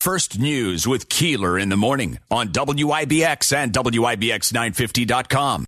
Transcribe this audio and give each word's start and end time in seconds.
First 0.00 0.38
News 0.38 0.86
with 0.86 1.10
Keeler 1.10 1.58
in 1.58 1.68
the 1.68 1.76
morning 1.76 2.20
on 2.30 2.48
WIBX 2.48 3.54
and 3.54 3.70
WIBX950.com. 3.70 5.66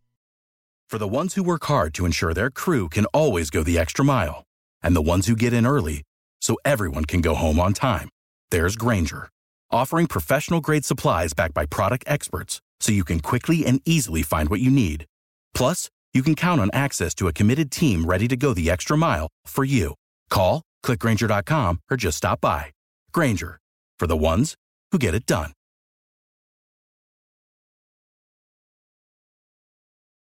For 0.89 0.99
the 0.99 1.07
ones 1.07 1.35
who 1.35 1.43
work 1.43 1.67
hard 1.67 1.93
to 1.93 2.07
ensure 2.07 2.33
their 2.33 2.51
crew 2.51 2.89
can 2.89 3.05
always 3.13 3.51
go 3.51 3.63
the 3.63 3.79
extra 3.79 4.07
mile, 4.07 4.45
and 4.83 4.97
the 4.97 5.03
ones 5.03 5.27
who 5.27 5.37
get 5.37 5.53
in 5.53 5.67
early 5.67 6.03
so 6.41 6.57
everyone 6.65 7.05
can 7.05 7.21
go 7.21 7.35
home 7.35 7.61
on 7.61 7.75
time, 7.75 8.09
there's 8.51 8.75
Grainger, 8.75 9.29
offering 9.71 10.07
professional 10.07 10.63
grade 10.63 10.87
supplies 10.87 11.35
backed 11.35 11.53
by 11.53 11.67
product 11.67 12.05
experts 12.07 12.63
so 12.81 12.91
you 12.91 13.05
can 13.05 13.21
quickly 13.21 13.67
and 13.67 13.83
easily 13.85 14.23
find 14.23 14.49
what 14.49 14.61
you 14.61 14.71
need. 14.71 15.05
Plus, 15.53 15.91
you 16.15 16.23
can 16.23 16.35
count 16.35 16.59
on 16.59 16.71
access 16.73 17.15
to 17.17 17.29
a 17.29 17.35
committed 17.35 17.71
team 17.71 18.07
ready 18.07 18.29
to 18.29 18.37
go 18.39 18.55
the 18.55 18.71
extra 18.71 18.97
mile 18.97 19.29
for 19.45 19.63
you. 19.63 19.95
Call, 20.31 20.63
clickgrainger.com, 20.87 21.81
or 21.91 21.99
just 21.99 22.17
stop 22.17 22.41
by. 22.41 22.73
Grainger, 23.13 23.59
for 24.03 24.09
the 24.09 24.17
ones 24.17 24.57
who 24.91 24.99
get 24.99 25.15
it 25.15 25.27
done. 25.27 25.53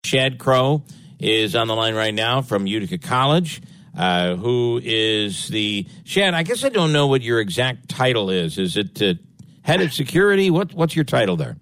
Shad 0.04 0.40
Crowe 0.40 0.82
is 1.20 1.55
on 1.55 1.68
the 1.68 1.76
line 1.76 1.94
right 1.94 2.16
now 2.16 2.42
from 2.42 2.66
Utica 2.66 2.98
College, 2.98 3.62
uh, 3.95 4.38
who 4.38 4.82
is 4.84 5.50
the 5.50 5.86
Shad. 6.04 6.34
I 6.34 6.42
guess 6.42 6.64
I 6.64 6.70
don't 6.70 6.92
know 6.92 7.05
what 7.05 7.22
your 7.22 7.40
exact 7.40 7.90
title 7.90 8.32
is. 8.32 8.58
Is 8.58 8.76
it 8.76 9.00
uh, 9.04 9.14
head 9.62 9.81
of 9.81 9.94
security? 9.94 10.50
What 10.50 10.73
What's 10.73 10.95
your 10.95 11.06
title 11.06 11.36
there? 11.36 11.56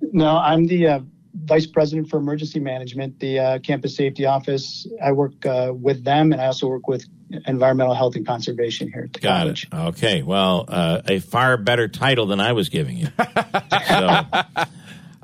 No, 0.00 0.36
I'm 0.38 0.66
the 0.66 0.88
uh, 0.88 1.00
vice 1.44 1.68
president 1.68 2.10
for 2.10 2.16
emergency 2.16 2.58
management, 2.58 3.20
the 3.20 3.38
uh, 3.38 3.58
campus 3.60 3.94
safety 3.94 4.26
office. 4.26 4.84
I 5.00 5.12
work 5.12 5.46
uh, 5.46 5.72
with 5.72 6.02
them, 6.02 6.32
and 6.32 6.40
I 6.40 6.46
also 6.46 6.66
work 6.66 6.88
with 6.88 7.06
environmental 7.46 7.94
health 7.94 8.16
and 8.16 8.26
conservation 8.26 8.90
here 8.92 9.04
at 9.04 9.12
the 9.12 9.20
Got 9.20 9.40
college. 9.40 9.68
it. 9.72 9.74
Okay. 9.74 10.22
Well, 10.22 10.64
uh, 10.68 11.02
a 11.06 11.18
far 11.18 11.56
better 11.56 11.88
title 11.88 12.26
than 12.26 12.40
I 12.40 12.52
was 12.52 12.68
giving 12.68 12.96
you. 12.96 13.08
so, 13.18 14.26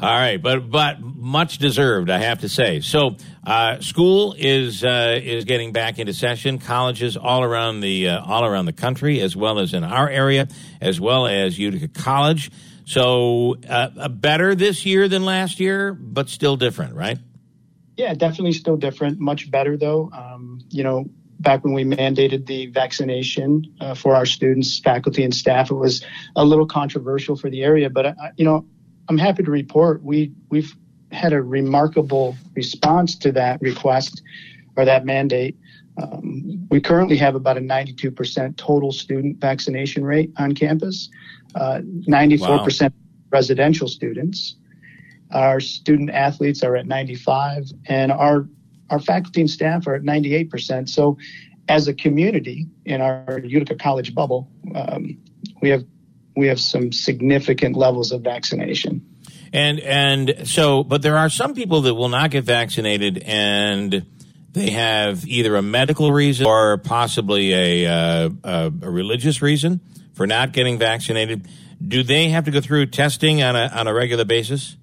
all 0.00 0.14
right, 0.14 0.40
but 0.40 0.70
but 0.70 1.00
much 1.00 1.58
deserved, 1.58 2.10
I 2.10 2.18
have 2.18 2.40
to 2.40 2.48
say. 2.48 2.80
So, 2.80 3.16
uh, 3.44 3.80
school 3.80 4.34
is 4.38 4.84
uh, 4.84 5.18
is 5.22 5.44
getting 5.44 5.72
back 5.72 5.98
into 5.98 6.12
session. 6.12 6.58
Colleges 6.58 7.16
all 7.16 7.42
around 7.42 7.80
the 7.80 8.08
uh, 8.08 8.24
all 8.24 8.44
around 8.44 8.66
the 8.66 8.72
country, 8.72 9.20
as 9.20 9.34
well 9.34 9.58
as 9.58 9.74
in 9.74 9.84
our 9.84 10.08
area, 10.08 10.48
as 10.80 11.00
well 11.00 11.26
as 11.26 11.58
Utica 11.58 11.88
College. 11.88 12.50
So, 12.84 13.56
uh, 13.68 14.08
better 14.08 14.54
this 14.54 14.86
year 14.86 15.08
than 15.08 15.24
last 15.24 15.60
year, 15.60 15.92
but 15.92 16.28
still 16.30 16.56
different, 16.56 16.94
right? 16.94 17.18
Yeah, 17.98 18.14
definitely 18.14 18.52
still 18.52 18.76
different. 18.76 19.18
Much 19.18 19.50
better 19.50 19.76
though. 19.76 20.08
Um, 20.12 20.60
you 20.70 20.84
know, 20.84 21.06
back 21.40 21.64
when 21.64 21.72
we 21.72 21.84
mandated 21.84 22.46
the 22.46 22.66
vaccination 22.66 23.74
uh, 23.80 23.94
for 23.94 24.14
our 24.14 24.26
students, 24.26 24.78
faculty, 24.80 25.22
and 25.22 25.34
staff, 25.34 25.70
it 25.70 25.74
was 25.74 26.04
a 26.36 26.44
little 26.44 26.66
controversial 26.66 27.36
for 27.36 27.50
the 27.50 27.62
area. 27.62 27.88
But 27.90 28.06
uh, 28.06 28.14
you 28.36 28.44
know, 28.44 28.66
I'm 29.08 29.18
happy 29.18 29.42
to 29.42 29.50
report 29.50 30.02
we 30.02 30.32
we've 30.48 30.74
had 31.12 31.32
a 31.32 31.40
remarkable 31.40 32.36
response 32.54 33.16
to 33.16 33.32
that 33.32 33.60
request 33.60 34.22
or 34.76 34.84
that 34.84 35.04
mandate. 35.04 35.56
Um, 36.00 36.68
we 36.70 36.80
currently 36.80 37.16
have 37.16 37.34
about 37.34 37.56
a 37.56 37.60
92% 37.60 38.56
total 38.56 38.92
student 38.92 39.38
vaccination 39.38 40.04
rate 40.04 40.30
on 40.36 40.54
campus, 40.54 41.08
uh, 41.54 41.80
94% 41.80 42.82
wow. 42.82 42.90
residential 43.30 43.88
students. 43.88 44.56
Our 45.32 45.60
student 45.60 46.10
athletes 46.10 46.62
are 46.62 46.76
at 46.76 46.86
95, 46.86 47.72
and 47.86 48.12
our 48.12 48.46
our 48.90 49.00
faculty 49.00 49.40
and 49.40 49.50
staff 49.50 49.86
are 49.86 49.94
at 49.94 50.02
98%. 50.02 50.88
So, 50.88 51.18
as 51.68 51.86
a 51.86 51.92
community 51.92 52.66
in 52.86 53.02
our 53.02 53.40
Utica 53.44 53.74
College 53.74 54.14
bubble, 54.14 54.50
um, 54.74 55.18
we 55.60 55.68
have 55.68 55.84
we 56.34 56.46
have 56.46 56.60
some 56.60 56.92
significant 56.92 57.76
levels 57.76 58.12
of 58.12 58.22
vaccination. 58.22 59.04
And 59.52 59.80
and 59.80 60.48
so, 60.48 60.84
but 60.84 61.02
there 61.02 61.16
are 61.16 61.28
some 61.28 61.54
people 61.54 61.82
that 61.82 61.94
will 61.94 62.08
not 62.08 62.30
get 62.30 62.44
vaccinated, 62.44 63.18
and 63.18 64.06
they 64.52 64.70
have 64.70 65.26
either 65.26 65.56
a 65.56 65.62
medical 65.62 66.12
reason 66.12 66.46
or 66.46 66.78
possibly 66.78 67.52
a, 67.52 67.86
uh, 67.86 68.30
a, 68.44 68.72
a 68.82 68.90
religious 68.90 69.42
reason 69.42 69.80
for 70.14 70.26
not 70.26 70.52
getting 70.52 70.78
vaccinated. 70.78 71.46
Do 71.86 72.02
they 72.02 72.28
have 72.30 72.44
to 72.44 72.50
go 72.50 72.60
through 72.60 72.86
testing 72.86 73.42
on 73.42 73.56
a 73.56 73.70
on 73.74 73.86
a 73.86 73.94
regular 73.94 74.24
basis? 74.24 74.76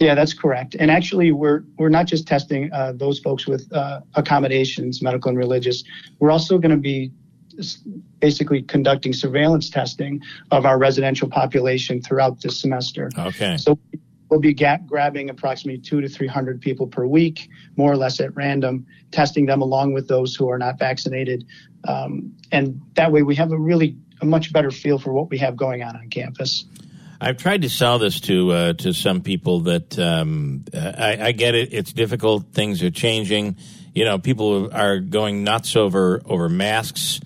Yeah, 0.00 0.14
that's 0.14 0.32
correct. 0.32 0.74
And 0.78 0.90
actually, 0.90 1.30
we're 1.30 1.62
we're 1.76 1.90
not 1.90 2.06
just 2.06 2.26
testing 2.26 2.72
uh, 2.72 2.92
those 2.96 3.18
folks 3.20 3.46
with 3.46 3.70
uh, 3.72 4.00
accommodations, 4.14 5.02
medical 5.02 5.28
and 5.28 5.36
religious. 5.36 5.84
We're 6.18 6.30
also 6.30 6.56
going 6.56 6.70
to 6.70 6.78
be 6.78 7.12
basically 8.18 8.62
conducting 8.62 9.12
surveillance 9.12 9.68
testing 9.68 10.22
of 10.50 10.64
our 10.64 10.78
residential 10.78 11.28
population 11.28 12.00
throughout 12.00 12.40
this 12.40 12.58
semester. 12.58 13.10
Okay. 13.18 13.58
So 13.58 13.78
we'll 14.30 14.40
be 14.40 14.54
ga- 14.54 14.78
grabbing 14.86 15.28
approximately 15.28 15.82
two 15.82 16.00
to 16.00 16.08
three 16.08 16.28
hundred 16.28 16.62
people 16.62 16.86
per 16.86 17.04
week, 17.04 17.50
more 17.76 17.92
or 17.92 17.96
less 17.96 18.20
at 18.20 18.34
random, 18.34 18.86
testing 19.10 19.44
them 19.44 19.60
along 19.60 19.92
with 19.92 20.08
those 20.08 20.34
who 20.34 20.48
are 20.48 20.58
not 20.58 20.78
vaccinated, 20.78 21.44
um, 21.86 22.34
and 22.52 22.80
that 22.94 23.12
way 23.12 23.22
we 23.22 23.34
have 23.34 23.52
a 23.52 23.58
really 23.58 23.98
a 24.22 24.24
much 24.24 24.50
better 24.50 24.70
feel 24.70 24.98
for 24.98 25.12
what 25.12 25.28
we 25.28 25.36
have 25.36 25.56
going 25.56 25.82
on 25.82 25.94
on 25.94 26.08
campus. 26.08 26.64
I've 27.20 27.36
tried 27.36 27.62
to 27.62 27.68
sell 27.68 27.98
this 27.98 28.20
to 28.20 28.50
uh, 28.50 28.72
to 28.74 28.94
some 28.94 29.20
people 29.20 29.60
that 29.60 29.98
um, 29.98 30.64
I, 30.72 31.18
I, 31.20 31.32
get 31.32 31.54
it. 31.54 31.74
It's 31.74 31.92
difficult. 31.92 32.52
Things 32.54 32.82
are 32.82 32.90
changing. 32.90 33.56
You 33.94 34.06
know, 34.06 34.18
people 34.18 34.72
are 34.72 35.00
going 35.00 35.44
nuts 35.44 35.76
over 35.76 36.22
over 36.24 36.48
masks. 36.48 37.20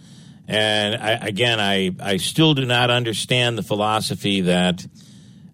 And 0.49 0.97
I, 0.97 1.12
again, 1.12 1.60
I 1.60 1.93
I 2.00 2.16
still 2.16 2.55
do 2.55 2.65
not 2.65 2.91
understand 2.91 3.56
the 3.56 3.62
philosophy 3.62 4.41
that 4.43 4.84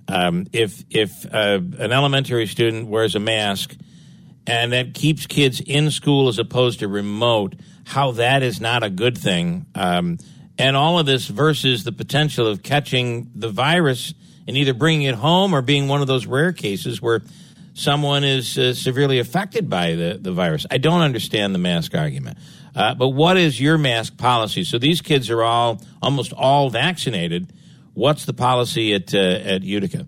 um, 0.09 0.47
if 0.53 0.85
if 0.89 1.27
uh, 1.27 1.61
an 1.79 1.93
elementary 1.93 2.47
student 2.47 2.89
wears 2.89 3.15
a 3.15 3.21
mask 3.21 3.77
and 4.47 4.73
that 4.73 4.95
keeps 4.95 5.27
kids 5.27 5.61
in 5.61 5.91
school 5.91 6.29
as 6.29 6.39
opposed 6.39 6.79
to 6.79 6.89
remote, 6.89 7.57
how 7.85 8.13
that 8.13 8.43
is 8.43 8.59
not 8.59 8.83
a 8.83 8.91
good 8.91 9.19
thing. 9.19 9.67
Um, 9.75 10.17
and 10.61 10.77
all 10.77 10.99
of 10.99 11.07
this 11.07 11.27
versus 11.27 11.85
the 11.85 11.93
potential 11.93 12.47
of 12.47 12.63
catching 12.63 13.31
the 13.35 13.49
virus 13.49 14.15
and 14.47 14.57
either 14.57 14.75
bringing 14.75 15.07
it 15.07 15.15
home 15.15 15.55
or 15.55 15.63
being 15.63 15.89
one 15.89 16.01
of 16.01 16.07
those 16.07 16.27
rare 16.27 16.53
cases 16.53 17.01
where 17.01 17.23
someone 17.75 18.25
is 18.25 18.59
uh, 18.59 18.75
severely 18.75 19.19
affected 19.19 19.71
by 19.71 19.95
the, 19.95 20.19
the 20.21 20.33
virus. 20.33 20.67
I 20.71 20.79
don't 20.79 21.01
understand 21.01 21.55
the 21.55 21.59
mask 21.59 21.95
argument. 21.95 22.39
Uh, 22.75 22.95
but 22.95 23.09
what 23.09 23.37
is 23.37 23.61
your 23.61 23.79
mask 23.79 24.17
policy? 24.17 24.65
So 24.65 24.79
these 24.79 25.01
kids 25.01 25.31
are 25.31 25.43
all 25.43 25.81
almost 26.03 26.33
all 26.33 26.71
vaccinated. 26.71 27.53
What's 27.95 28.25
the 28.25 28.35
policy 28.35 28.95
at 28.95 29.13
uh, 29.15 29.19
at 29.19 29.63
Utica? 29.63 30.07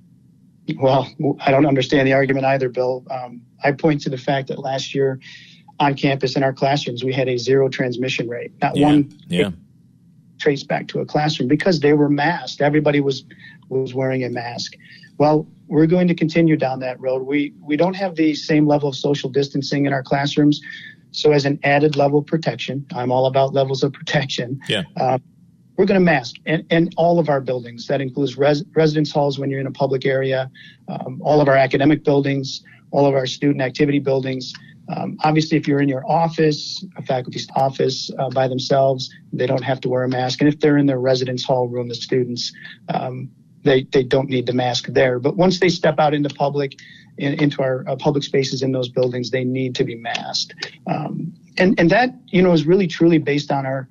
Well, 0.76 1.08
I 1.40 1.50
don't 1.50 1.66
understand 1.66 2.06
the 2.06 2.12
argument 2.12 2.46
either, 2.46 2.68
Bill. 2.68 3.04
Um, 3.10 3.42
I 3.64 3.72
point 3.72 4.02
to 4.02 4.10
the 4.10 4.16
fact 4.16 4.48
that 4.48 4.60
last 4.60 4.94
year 4.94 5.18
on 5.80 5.94
campus 5.94 6.36
in 6.36 6.44
our 6.44 6.52
classrooms 6.52 7.02
we 7.02 7.12
had 7.12 7.28
a 7.28 7.36
zero 7.36 7.68
transmission 7.68 8.28
rate, 8.28 8.52
not 8.62 8.76
yeah, 8.76 8.86
one 8.86 9.18
yeah. 9.26 9.50
Traced 10.42 10.68
back 10.68 10.88
to 10.88 11.00
a 11.00 11.06
classroom 11.06 11.48
because 11.48 11.80
they 11.80 11.92
were 11.92 12.08
masked. 12.08 12.60
Everybody 12.60 13.00
was 13.00 13.24
was 13.68 13.94
wearing 13.94 14.24
a 14.24 14.28
mask. 14.28 14.74
Well, 15.18 15.46
we're 15.68 15.86
going 15.86 16.08
to 16.08 16.14
continue 16.14 16.56
down 16.56 16.80
that 16.80 17.00
road. 17.00 17.22
We 17.22 17.54
we 17.60 17.76
don't 17.76 17.94
have 17.94 18.16
the 18.16 18.34
same 18.34 18.66
level 18.66 18.88
of 18.88 18.96
social 18.96 19.30
distancing 19.30 19.86
in 19.86 19.92
our 19.92 20.02
classrooms, 20.02 20.60
so 21.12 21.32
as 21.32 21.44
an 21.44 21.58
added 21.62 21.96
level 21.96 22.18
of 22.18 22.26
protection, 22.26 22.84
I'm 22.94 23.12
all 23.12 23.26
about 23.26 23.54
levels 23.54 23.82
of 23.82 23.92
protection. 23.92 24.60
Yeah. 24.68 24.82
Uh, 24.96 25.18
we're 25.76 25.86
going 25.86 26.00
to 26.00 26.04
mask 26.04 26.36
in, 26.44 26.66
in 26.70 26.90
all 26.96 27.18
of 27.18 27.28
our 27.28 27.40
buildings. 27.40 27.86
That 27.86 28.00
includes 28.00 28.36
res, 28.36 28.62
residence 28.74 29.10
halls 29.10 29.38
when 29.38 29.50
you're 29.50 29.60
in 29.60 29.66
a 29.66 29.72
public 29.72 30.04
area, 30.04 30.50
um, 30.88 31.20
all 31.24 31.40
of 31.40 31.48
our 31.48 31.56
academic 31.56 32.04
buildings, 32.04 32.62
all 32.90 33.06
of 33.06 33.14
our 33.14 33.26
student 33.26 33.62
activity 33.62 33.98
buildings. 33.98 34.52
Um, 34.96 35.16
obviously, 35.24 35.56
if 35.56 35.66
you're 35.66 35.80
in 35.80 35.88
your 35.88 36.04
office, 36.10 36.84
a 36.96 37.02
faculty's 37.02 37.48
office 37.54 38.10
uh, 38.18 38.30
by 38.30 38.48
themselves, 38.48 39.10
they 39.32 39.46
don't 39.46 39.62
have 39.62 39.80
to 39.82 39.88
wear 39.88 40.04
a 40.04 40.08
mask. 40.08 40.40
And 40.40 40.48
if 40.48 40.60
they're 40.60 40.76
in 40.76 40.86
their 40.86 41.00
residence 41.00 41.44
hall 41.44 41.68
room, 41.68 41.88
the 41.88 41.94
students, 41.94 42.52
um, 42.88 43.30
they, 43.64 43.84
they 43.84 44.02
don't 44.02 44.28
need 44.28 44.46
the 44.46 44.52
mask 44.52 44.86
there. 44.88 45.18
But 45.18 45.36
once 45.36 45.60
they 45.60 45.68
step 45.68 45.98
out 45.98 46.14
into 46.14 46.28
public, 46.28 46.78
in, 47.18 47.40
into 47.40 47.62
our 47.62 47.84
uh, 47.88 47.96
public 47.96 48.24
spaces 48.24 48.62
in 48.62 48.72
those 48.72 48.88
buildings, 48.88 49.30
they 49.30 49.44
need 49.44 49.74
to 49.76 49.84
be 49.84 49.94
masked. 49.94 50.54
Um, 50.86 51.32
and, 51.58 51.78
and 51.78 51.90
that, 51.90 52.14
you 52.28 52.42
know, 52.42 52.52
is 52.52 52.66
really 52.66 52.86
truly 52.86 53.18
based 53.18 53.50
on 53.50 53.66
our, 53.66 53.88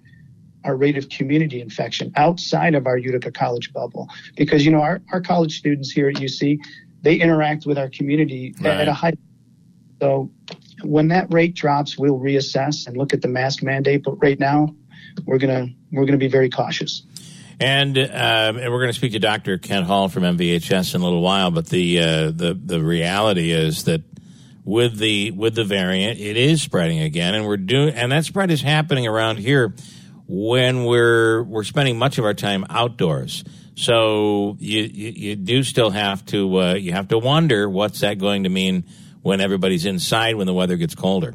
our 0.66 0.76
rate 0.76 0.98
of 0.98 1.10
community 1.10 1.62
infection 1.62 2.12
outside 2.16 2.76
of 2.76 2.86
our 2.86 2.98
Utica 2.98 3.32
College 3.32 3.72
bubble. 3.74 4.10
Because, 4.36 4.66
you 4.66 4.72
know, 4.72 4.82
our, 4.82 5.02
our 5.12 5.22
college 5.22 5.58
students 5.58 5.92
here 5.92 6.10
at 6.10 6.16
UC, 6.16 6.60
they 7.02 7.16
interact 7.16 7.66
with 7.66 7.78
our 7.78 7.90
community 7.90 8.54
right. 8.60 8.82
at 8.82 8.88
a 8.88 8.94
high. 8.94 9.14
So 10.02 10.32
when 10.84 11.10
that 11.10 11.34
rate 11.34 11.54
drops, 11.54 11.98
we'll 11.98 12.20
reassess 12.20 12.88
and 12.88 12.98
look 12.98 13.14
at 13.14 13.22
the 13.22 13.28
mask 13.28 13.64
mandate. 13.64 14.04
But 14.04 14.22
right 14.22 14.40
now, 14.40 14.76
we're 15.26 15.38
gonna 15.38 15.68
we're 15.92 16.06
gonna 16.06 16.18
be 16.18 16.28
very 16.28 16.50
cautious. 16.50 17.04
And, 17.60 17.96
um, 17.96 18.58
and 18.58 18.72
we're 18.72 18.80
going 18.80 18.90
to 18.90 18.94
speak 18.98 19.12
to 19.12 19.20
Dr. 19.20 19.60
Kent 19.60 19.86
Hall 19.86 20.10
from 20.10 20.24
MVHS 20.24 20.96
in 20.96 21.02
a 21.02 21.04
little 21.04 21.22
while. 21.22 21.52
But 21.52 21.68
the 21.68 22.00
uh, 22.00 22.32
the 22.32 22.60
the 22.60 22.82
reality 22.82 23.52
is 23.52 23.84
that 23.84 24.02
with 24.64 24.98
the 24.98 25.30
with 25.32 25.54
the 25.54 25.64
variant, 25.64 26.20
it 26.20 26.38
is 26.38 26.62
spreading 26.62 27.00
again, 27.00 27.36
and 27.36 27.46
we're 27.46 27.58
doing 27.58 27.94
and 27.94 28.12
that 28.12 28.26
spread 28.26 28.50
is 28.50 28.62
happening 28.62 29.06
around 29.06 29.38
here 29.38 29.76
when 30.28 30.86
we're 30.86 31.44
we're 31.44 31.64
spending 31.64 32.00
much 32.00 32.18
of 32.18 32.26
our 32.26 32.34
time 32.34 32.66
outdoors. 32.70 33.44
So 33.76 34.58
you, 34.60 34.82
you, 34.84 35.10
you 35.10 35.36
do 35.36 35.64
still 35.64 35.90
have 35.90 36.26
to 36.28 36.62
uh, 36.62 36.74
you 36.74 36.94
have 36.94 37.10
to 37.10 37.18
wonder 37.18 37.70
what's 37.70 38.00
that 38.00 38.18
going 38.18 38.44
to 38.44 38.50
mean 38.50 38.86
when 39.22 39.42
everybody's 39.42 39.86
inside 39.86 40.36
when 40.36 40.48
the 40.48 40.54
weather 40.54 40.78
gets 40.78 40.96
colder. 40.96 41.34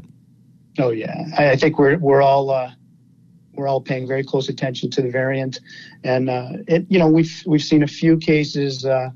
Oh 0.78 0.90
yeah, 0.90 1.24
I, 1.36 1.50
I 1.50 1.56
think 1.56 1.78
we're 1.78 1.98
we're 1.98 2.22
all 2.22 2.50
uh, 2.50 2.70
we're 3.54 3.68
all 3.68 3.80
paying 3.80 4.06
very 4.06 4.24
close 4.24 4.48
attention 4.48 4.90
to 4.90 5.02
the 5.02 5.10
variant, 5.10 5.60
and 6.04 6.28
uh, 6.28 6.48
it 6.66 6.86
you 6.88 6.98
know 6.98 7.08
we've 7.08 7.42
we've 7.46 7.62
seen 7.62 7.82
a 7.82 7.86
few 7.86 8.18
cases 8.18 8.84
uh, 8.84 9.10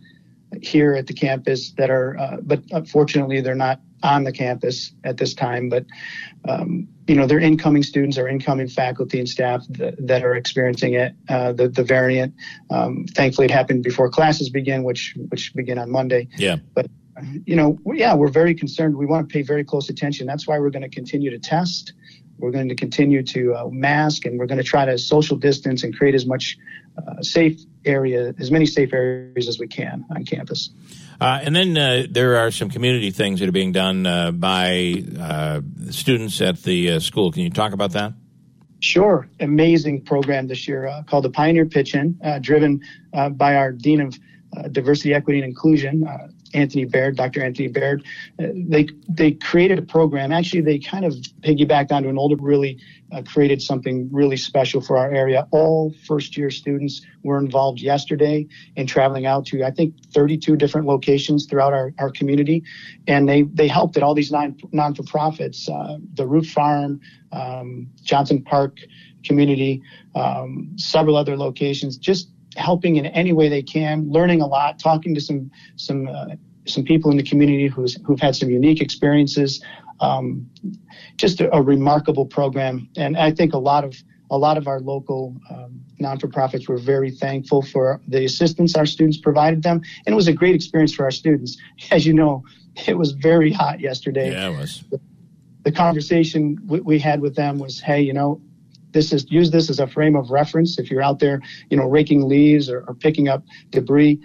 here 0.63 0.95
at 0.95 1.07
the 1.07 1.15
campus 1.15 1.73
that 1.73 1.91
are, 1.91 2.19
uh, 2.19 2.37
but 2.43 2.63
unfortunately 2.71 3.41
they're 3.41 3.55
not 3.55 3.81
on 4.03 4.25
the 4.25 4.33
campus 4.33 4.93
at 5.05 5.19
this 5.19 5.35
time. 5.35 5.69
But 5.69 5.85
um, 6.49 6.89
you 7.07 7.15
know, 7.15 7.27
they're 7.27 7.41
incoming 7.41 7.83
students 7.83 8.19
or 8.19 8.29
incoming 8.29 8.69
faculty 8.69 9.19
and 9.19 9.29
staff 9.29 9.65
that, 9.71 9.95
that 10.07 10.25
are 10.25 10.35
experiencing 10.35 10.95
it, 10.95 11.15
uh, 11.29 11.53
the 11.53 11.69
the 11.69 11.85
variant. 11.85 12.35
Um, 12.71 13.05
thankfully, 13.07 13.47
it 13.47 13.51
happened 13.51 13.83
before 13.83 14.09
classes 14.09 14.49
begin, 14.49 14.85
which 14.85 15.15
which 15.29 15.55
begin 15.55 15.79
on 15.79 15.91
Monday. 15.91 16.29
Yeah, 16.37 16.57
but 16.75 16.87
you 17.45 17.57
know, 17.57 17.79
yeah, 17.95 18.15
we're 18.15 18.29
very 18.29 18.55
concerned. 18.55 18.97
We 18.97 19.07
want 19.07 19.29
to 19.29 19.33
pay 19.33 19.43
very 19.43 19.65
close 19.65 19.89
attention. 19.89 20.27
That's 20.27 20.47
why 20.47 20.59
we're 20.59 20.71
going 20.71 20.83
to 20.83 20.89
continue 20.89 21.31
to 21.31 21.39
test. 21.39 21.93
We're 22.39 22.53
going 22.53 22.71
to 22.71 22.75
continue 22.75 23.23
to 23.23 23.55
uh, 23.55 23.69
mask, 23.71 24.25
and 24.25 24.39
we're 24.39 24.47
going 24.47 24.59
to 24.59 24.65
try 24.65 24.87
to 24.87 24.97
social 24.97 25.37
distance 25.37 25.85
and 25.85 25.97
create 25.97 26.15
as 26.15 26.25
much 26.25 26.57
uh, 26.97 27.23
safe 27.23 27.61
area, 27.85 28.35
as 28.39 28.51
many 28.51 28.67
safe 28.67 28.93
areas 28.93 29.47
as 29.47 29.59
we 29.59 29.69
can 29.69 30.07
on 30.11 30.25
campus. 30.25 30.71
Uh, 31.21 31.41
and 31.43 31.55
then 31.55 31.77
uh, 31.77 32.07
there 32.11 32.39
are 32.39 32.51
some 32.51 32.71
community 32.71 33.11
things 33.11 33.41
that 33.41 33.49
are 33.49 33.53
being 33.53 33.73
done 33.73 34.07
uh, 34.07 34.31
by 34.31 35.05
uh, 35.19 35.61
students 35.91 36.41
at 36.41 36.63
the 36.63 36.99
school. 37.01 37.31
Can 37.31 37.43
you 37.43 37.51
talk 37.51 37.73
about 37.73 37.93
that? 37.93 38.15
Sure. 38.81 39.29
Amazing 39.39 40.03
program 40.03 40.47
this 40.47 40.67
year 40.67 41.05
called 41.07 41.25
the 41.25 41.31
Pioneer 41.31 41.67
Pitch 41.67 41.95
In, 41.95 42.19
driven 42.41 42.81
by 43.33 43.57
our 43.57 43.73
Dean 43.73 44.01
of 44.01 44.19
Diversity, 44.73 45.13
Equity, 45.13 45.41
and 45.41 45.49
Inclusion, 45.49 46.07
Anthony 46.55 46.85
Baird, 46.85 47.17
Dr. 47.17 47.43
Anthony 47.45 47.69
Baird, 47.69 48.05
uh, 48.39 48.47
they 48.55 48.89
they 49.09 49.33
created 49.33 49.79
a 49.79 49.83
program. 49.83 50.33
Actually, 50.33 50.63
they 50.63 50.79
kind 50.79 51.05
of 51.05 51.15
piggybacked 51.43 51.93
onto 51.93 52.09
an 52.09 52.19
older, 52.19 52.37
really 52.37 52.79
uh, 53.13 53.23
created 53.23 53.63
something 53.63 54.09
really 54.13 54.37
special 54.37 54.81
for 54.81 54.97
our 54.97 55.11
area. 55.11 55.47
All 55.51 55.95
first 56.07 56.37
year 56.37 56.51
students 56.51 57.03
were 57.23 57.39
involved 57.39 57.81
yesterday 57.81 58.47
in 58.77 58.87
traveling 58.87 59.27
out 59.27 59.47
to 59.47 59.65
I 59.65 59.71
think 59.71 59.95
32 60.13 60.57
different 60.57 60.87
locations 60.87 61.47
throughout 61.47 61.73
our, 61.73 61.93
our 61.99 62.11
community, 62.11 62.63
and 63.07 63.29
they 63.29 63.43
they 63.43 63.69
helped 63.69 63.97
at 63.97 64.03
all 64.03 64.15
these 64.15 64.33
non 64.33 64.57
non 64.73 64.95
for 64.95 65.03
profits, 65.05 65.69
uh, 65.69 65.99
the 66.15 66.27
Root 66.27 66.47
Farm, 66.47 67.01
um, 67.33 67.89
Johnson 68.03 68.43
Park 68.43 68.79
Community, 69.25 69.83
um, 70.15 70.73
several 70.77 71.17
other 71.17 71.37
locations, 71.37 71.97
just 71.97 72.31
helping 72.57 72.97
in 72.97 73.07
any 73.07 73.33
way 73.33 73.49
they 73.49 73.63
can, 73.63 74.11
learning 74.11 74.41
a 74.41 74.47
lot, 74.47 74.79
talking 74.79 75.15
to 75.15 75.21
some 75.21 75.51
some 75.77 76.09
uh, 76.09 76.27
some 76.67 76.85
people 76.85 77.11
in 77.11 77.17
the 77.17 77.23
community 77.23 77.69
who's 77.69 77.99
who've 78.05 78.21
had 78.21 78.37
some 78.37 78.51
unique 78.51 78.81
experiences. 78.81 79.63
Um, 80.01 80.49
just 81.17 81.43
a, 81.43 81.55
a, 81.55 81.61
remarkable 81.61 82.25
program, 82.25 82.89
and 82.97 83.19
I 83.19 83.33
think 83.33 83.53
a 83.53 83.59
lot 83.59 83.85
of 83.85 83.95
a 84.31 84.39
lot 84.39 84.57
of 84.57 84.67
our 84.67 84.81
local 84.81 85.37
um, 85.51 85.81
non-for-profits 85.99 86.69
were 86.69 86.79
very 86.79 87.11
thankful 87.11 87.61
for 87.61 88.01
the 88.09 88.25
assistance 88.25 88.77
our 88.77 88.87
students 88.87 89.19
provided 89.19 89.63
them, 89.63 89.83
and 90.07 90.13
it 90.13 90.17
was 90.17 90.29
a 90.29 90.33
great 90.33 90.55
experience 90.55 90.95
for 90.95 91.05
our 91.05 91.11
students. 91.11 91.59
As 91.91 92.07
you 92.07 92.15
know, 92.15 92.45
it 92.87 92.97
was 92.97 93.13
very 93.13 93.53
hot 93.53 93.81
yesterday. 93.81 94.33
Yeah, 94.33 94.49
it 94.49 94.57
was. 94.57 94.85
The, 94.91 95.01
the 95.65 95.73
conversation 95.73 96.59
we, 96.67 96.81
we 96.81 96.99
had 96.99 97.21
with 97.21 97.35
them 97.37 97.59
was, 97.59 97.81
"Hey, 97.81 98.01
you 98.01 98.15
know, 98.15 98.41
this 98.93 99.13
is 99.13 99.31
use 99.31 99.51
this 99.51 99.71
as 99.71 99.79
a 99.79 99.87
frame 99.87 100.17
of 100.17 100.31
reference. 100.31 100.79
If 100.79 100.91
you're 100.91 101.03
out 101.03 101.19
there, 101.19 101.41
you 101.71 101.77
know, 101.77 101.87
raking 101.87 102.29
leaves 102.29 102.69
or, 102.69 102.85
or 102.87 102.95
picking 102.95 103.29
up 103.29 103.45
debris, 103.71 104.21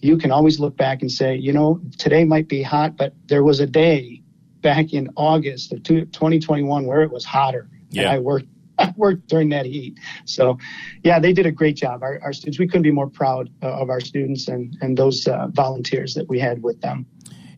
you 0.00 0.18
can 0.18 0.30
always 0.30 0.60
look 0.60 0.76
back 0.76 1.02
and 1.02 1.10
say, 1.10 1.36
you 1.36 1.52
know, 1.52 1.80
today 1.98 2.24
might 2.24 2.48
be 2.48 2.62
hot, 2.62 2.96
but 2.96 3.14
there 3.26 3.42
was 3.42 3.60
a 3.60 3.66
day 3.66 4.22
back 4.60 4.92
in 4.92 5.10
August 5.16 5.72
of 5.72 5.82
2021 5.82 6.86
where 6.86 7.02
it 7.02 7.10
was 7.10 7.24
hotter. 7.24 7.68
Yeah. 7.90 8.02
And 8.02 8.10
I 8.10 8.18
worked 8.18 8.46
I 8.78 8.92
worked 8.96 9.28
during 9.28 9.50
that 9.50 9.66
heat. 9.66 9.98
So, 10.24 10.58
yeah, 11.02 11.20
they 11.20 11.32
did 11.32 11.46
a 11.46 11.52
great 11.52 11.76
job. 11.76 12.02
Our, 12.02 12.20
our 12.22 12.32
students, 12.32 12.58
we 12.58 12.66
couldn't 12.66 12.82
be 12.82 12.90
more 12.90 13.08
proud 13.08 13.50
uh, 13.62 13.68
of 13.68 13.88
our 13.88 14.00
students 14.00 14.48
and, 14.48 14.76
and 14.80 14.96
those 14.96 15.28
uh, 15.28 15.46
volunteers 15.48 16.14
that 16.14 16.28
we 16.28 16.40
had 16.40 16.62
with 16.62 16.80
them. 16.80 17.06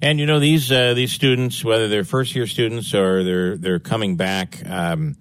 And 0.03 0.21
you 0.21 0.27
know 0.27 0.41
these 0.41 0.71
uh, 0.71 0.93
these 0.93 1.13
students, 1.13 1.65
whether 1.65 1.89
they're 1.89 2.05
first 2.05 2.37
year 2.37 2.47
students 2.47 2.93
or 2.93 3.25
they're 3.25 3.57
they're 3.57 3.79
coming 3.79 4.17
back, 4.17 4.63
um, 4.67 5.17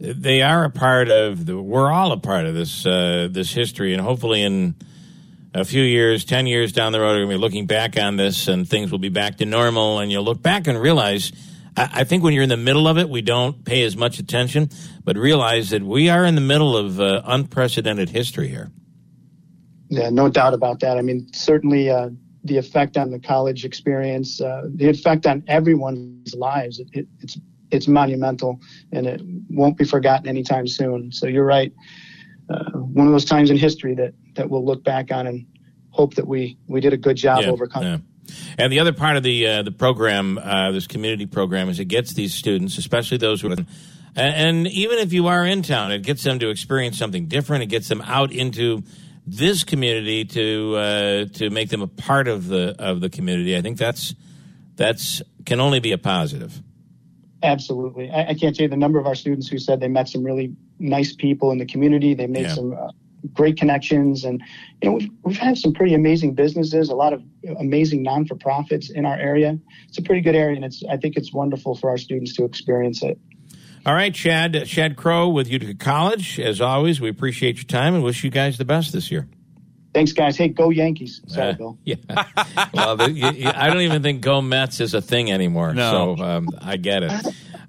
they 0.00 0.42
are 0.42 0.64
a 0.64 0.70
part 0.70 1.10
of 1.10 1.46
the. 1.46 1.60
We're 1.60 1.90
all 1.90 2.12
a 2.12 2.18
part 2.18 2.46
of 2.46 2.54
this 2.54 2.86
uh, 2.86 3.28
this 3.30 3.52
history, 3.52 3.92
and 3.92 4.02
hopefully 4.02 4.42
in 4.42 4.76
a 5.54 5.64
few 5.64 5.82
years, 5.82 6.24
ten 6.24 6.46
years 6.46 6.72
down 6.72 6.92
the 6.92 7.00
road, 7.00 7.12
we're 7.12 7.26
going 7.26 7.30
to 7.30 7.36
be 7.36 7.40
looking 7.40 7.66
back 7.66 7.98
on 7.98 8.16
this, 8.16 8.48
and 8.48 8.68
things 8.68 8.92
will 8.92 8.98
be 8.98 9.08
back 9.08 9.38
to 9.38 9.46
normal, 9.46 9.98
and 9.98 10.10
you'll 10.12 10.24
look 10.24 10.42
back 10.42 10.66
and 10.66 10.80
realize. 10.80 11.32
I, 11.76 11.90
I 11.92 12.04
think 12.04 12.22
when 12.22 12.32
you're 12.32 12.44
in 12.44 12.48
the 12.48 12.56
middle 12.56 12.86
of 12.86 12.96
it, 12.96 13.08
we 13.08 13.22
don't 13.22 13.64
pay 13.64 13.82
as 13.82 13.96
much 13.96 14.18
attention, 14.18 14.70
but 15.04 15.16
realize 15.16 15.70
that 15.70 15.82
we 15.82 16.08
are 16.08 16.24
in 16.24 16.34
the 16.34 16.40
middle 16.40 16.76
of 16.76 17.00
uh, 17.00 17.22
unprecedented 17.24 18.10
history 18.10 18.48
here. 18.48 18.70
Yeah, 19.88 20.10
no 20.10 20.28
doubt 20.28 20.54
about 20.54 20.80
that. 20.80 20.98
I 20.98 21.02
mean, 21.02 21.32
certainly 21.32 21.90
uh, 21.90 22.10
the 22.44 22.58
effect 22.58 22.96
on 22.96 23.10
the 23.10 23.18
college 23.18 23.64
experience, 23.64 24.40
uh, 24.40 24.68
the 24.68 24.88
effect 24.88 25.26
on 25.26 25.42
everyone's 25.48 26.34
lives. 26.34 26.78
It, 26.78 26.88
it, 26.92 27.06
it's 27.20 27.38
it's 27.70 27.88
monumental 27.88 28.60
and 28.92 29.06
it 29.06 29.20
won't 29.50 29.76
be 29.76 29.84
forgotten 29.84 30.28
anytime 30.28 30.66
soon. 30.66 31.12
So 31.12 31.26
you're 31.26 31.44
right. 31.44 31.72
Uh, 32.48 32.70
one 32.78 33.06
of 33.06 33.12
those 33.12 33.24
times 33.24 33.50
in 33.50 33.56
history 33.56 33.94
that, 33.96 34.14
that 34.34 34.48
we'll 34.48 34.64
look 34.64 34.82
back 34.82 35.12
on 35.12 35.26
and 35.26 35.46
hope 35.90 36.14
that 36.14 36.26
we, 36.26 36.58
we 36.66 36.80
did 36.80 36.92
a 36.92 36.96
good 36.96 37.16
job 37.16 37.42
yeah, 37.42 37.50
overcoming. 37.50 37.88
Yeah. 37.88 37.98
And 38.58 38.72
the 38.72 38.80
other 38.80 38.92
part 38.92 39.16
of 39.16 39.22
the 39.22 39.46
uh, 39.46 39.62
the 39.62 39.70
program, 39.70 40.36
uh, 40.36 40.70
this 40.70 40.86
community 40.86 41.24
program, 41.24 41.70
is 41.70 41.80
it 41.80 41.86
gets 41.86 42.12
these 42.12 42.34
students, 42.34 42.76
especially 42.76 43.16
those 43.16 43.40
who 43.40 43.50
are, 43.50 43.56
and, 43.56 43.66
and 44.16 44.66
even 44.66 44.98
if 44.98 45.14
you 45.14 45.28
are 45.28 45.46
in 45.46 45.62
town, 45.62 45.92
it 45.92 46.02
gets 46.02 46.24
them 46.24 46.38
to 46.40 46.50
experience 46.50 46.98
something 46.98 47.26
different. 47.26 47.62
It 47.62 47.66
gets 47.68 47.88
them 47.88 48.02
out 48.02 48.30
into 48.30 48.82
this 49.26 49.64
community 49.64 50.24
to 50.26 50.76
uh, 50.76 51.24
to 51.38 51.50
make 51.50 51.70
them 51.70 51.82
a 51.82 51.86
part 51.86 52.28
of 52.28 52.48
the 52.48 52.74
of 52.78 53.00
the 53.00 53.08
community. 53.08 53.56
I 53.56 53.62
think 53.62 53.78
that's 53.78 54.14
that's 54.76 55.22
can 55.46 55.60
only 55.60 55.80
be 55.80 55.92
a 55.92 55.98
positive. 55.98 56.62
Absolutely. 57.42 58.10
I, 58.10 58.28
I, 58.30 58.34
can't 58.34 58.54
tell 58.54 58.64
you 58.64 58.68
the 58.68 58.76
number 58.76 58.98
of 58.98 59.06
our 59.06 59.14
students 59.14 59.48
who 59.48 59.58
said 59.58 59.80
they 59.80 59.88
met 59.88 60.08
some 60.08 60.24
really 60.24 60.56
nice 60.78 61.14
people 61.14 61.52
in 61.52 61.58
the 61.58 61.66
community. 61.66 62.14
They 62.14 62.26
made 62.26 62.46
yeah. 62.46 62.54
some 62.54 62.72
uh, 62.72 62.90
great 63.32 63.56
connections, 63.56 64.24
and 64.24 64.42
you 64.82 64.90
know 64.90 64.96
we've, 64.96 65.10
we've 65.22 65.38
had 65.38 65.56
some 65.56 65.72
pretty 65.72 65.94
amazing 65.94 66.34
businesses, 66.34 66.88
a 66.88 66.94
lot 66.94 67.12
of 67.12 67.22
amazing 67.58 68.02
non-for-profits 68.02 68.90
in 68.90 69.06
our 69.06 69.16
area. 69.16 69.56
It's 69.88 69.98
a 69.98 70.02
pretty 70.02 70.20
good 70.20 70.34
area, 70.34 70.56
and 70.56 70.64
it's 70.64 70.82
I 70.90 70.96
think 70.96 71.16
it's 71.16 71.32
wonderful 71.32 71.76
for 71.76 71.90
our 71.90 71.98
students 71.98 72.34
to 72.36 72.44
experience 72.44 73.02
it. 73.02 73.18
All 73.86 73.94
right, 73.94 74.14
Shad, 74.14 74.68
Shad 74.68 74.96
Crowe 74.96 75.28
with 75.28 75.48
Utica 75.48 75.74
College. 75.74 76.40
As 76.40 76.60
always, 76.60 77.00
we 77.00 77.08
appreciate 77.08 77.56
your 77.56 77.64
time 77.64 77.94
and 77.94 78.02
wish 78.02 78.24
you 78.24 78.30
guys 78.30 78.58
the 78.58 78.64
best 78.64 78.92
this 78.92 79.10
year. 79.10 79.28
Thanks, 79.94 80.12
guys. 80.12 80.36
Hey, 80.36 80.48
go 80.48 80.70
Yankees. 80.70 81.20
Sorry, 81.26 81.50
uh, 81.50 81.52
Bill. 81.54 81.78
Yeah. 81.84 81.96
well, 82.74 82.96
the, 82.96 83.10
you, 83.10 83.50
I 83.54 83.68
don't 83.68 83.80
even 83.82 84.02
think 84.02 84.20
go 84.20 84.40
Mets 84.42 84.80
is 84.80 84.94
a 84.94 85.00
thing 85.00 85.32
anymore. 85.32 85.74
No. 85.74 86.16
So 86.16 86.22
um, 86.22 86.48
I 86.60 86.76
get 86.76 87.02
it. 87.02 87.12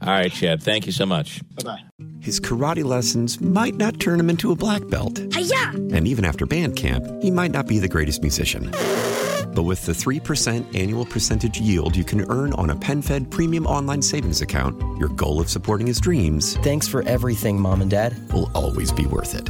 All 0.01 0.07
right, 0.09 0.31
Shad. 0.31 0.61
Thank 0.63 0.85
you 0.85 0.91
so 0.91 1.05
much. 1.05 1.41
Bye 1.55 1.63
bye. 1.63 2.05
His 2.21 2.39
karate 2.39 2.83
lessons 2.83 3.39
might 3.41 3.75
not 3.75 3.99
turn 3.99 4.19
him 4.19 4.29
into 4.29 4.51
a 4.51 4.55
black 4.55 4.88
belt. 4.88 5.19
Hi-ya! 5.33 5.71
And 5.73 6.07
even 6.07 6.25
after 6.25 6.45
band 6.45 6.75
camp, 6.75 7.05
he 7.21 7.31
might 7.31 7.51
not 7.51 7.67
be 7.67 7.79
the 7.79 7.88
greatest 7.88 8.21
musician. 8.21 8.71
But 9.53 9.63
with 9.63 9.85
the 9.85 9.93
3% 9.93 10.75
annual 10.77 11.05
percentage 11.05 11.59
yield 11.59 11.95
you 11.95 12.03
can 12.03 12.29
earn 12.29 12.53
on 12.53 12.69
a 12.69 12.75
PenFed 12.75 13.29
premium 13.29 13.65
online 13.65 14.01
savings 14.01 14.41
account, 14.41 14.79
your 14.99 15.09
goal 15.09 15.41
of 15.41 15.49
supporting 15.49 15.88
his 15.88 15.99
dreams. 15.99 16.55
Thanks 16.57 16.88
for 16.88 17.01
everything, 17.03 17.59
Mom 17.59 17.81
and 17.81 17.89
Dad. 17.89 18.15
Will 18.31 18.51
always 18.53 18.91
be 18.91 19.05
worth 19.05 19.35
it. 19.35 19.49